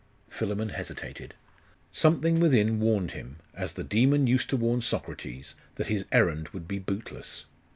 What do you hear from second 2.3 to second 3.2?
within warned